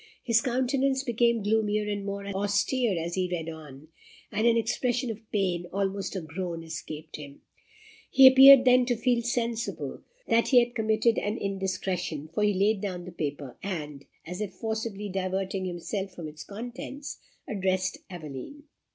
His 0.23 0.41
countenance 0.41 1.03
became 1.03 1.43
gloomier 1.43 1.87
and 1.87 2.03
more 2.03 2.25
austere 2.25 2.97
as 2.99 3.13
he 3.13 3.29
read 3.31 3.47
on, 3.49 3.89
and 4.31 4.47
an 4.47 4.57
expression 4.57 5.11
of 5.11 5.31
pain 5.31 5.67
almost 5.71 6.15
a 6.15 6.21
groan 6.21 6.63
escaped 6.63 7.17
him. 7.17 7.43
He 8.09 8.25
appeared 8.25 8.65
then 8.65 8.87
to 8.87 8.95
feel 8.97 9.21
sensible 9.21 10.01
that 10.27 10.47
he 10.47 10.57
had 10.57 10.73
committed 10.73 11.19
an 11.19 11.37
indiscretion, 11.37 12.29
for 12.33 12.41
he 12.41 12.53
laid 12.55 12.81
down 12.81 13.05
the 13.05 13.11
paper, 13.11 13.59
and, 13.61 14.03
as 14.25 14.41
if 14.41 14.53
forcibly 14.53 15.07
diverting 15.07 15.65
himself 15.65 16.15
from 16.15 16.27
its 16.27 16.43
contents, 16.43 17.19
addressed 17.47 17.99
Aveline. 18.09 18.63